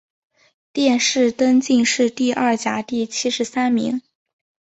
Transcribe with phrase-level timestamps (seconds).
[0.73, 4.01] 殿试登进士第二甲第七十三名。